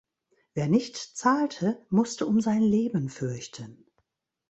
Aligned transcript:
Wer 0.55 0.67
nicht 0.67 0.97
zahlte, 0.97 1.85
musste 1.91 2.25
um 2.25 2.41
sein 2.41 2.63
Leben 2.63 3.07
fürchten. 3.07 3.85